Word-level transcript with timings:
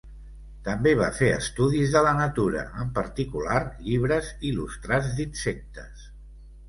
També 0.67 0.93
va 0.99 1.09
fer 1.17 1.27
estudis 1.33 1.91
de 1.95 2.01
la 2.07 2.13
natura, 2.19 2.63
en 2.85 2.89
particular 2.97 3.61
llibres 3.89 4.33
il·lustrats 4.53 5.13
d'insectes. 5.21 6.09